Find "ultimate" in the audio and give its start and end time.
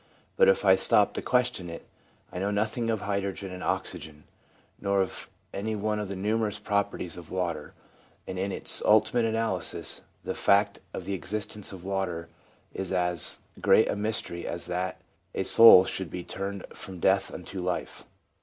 8.83-9.25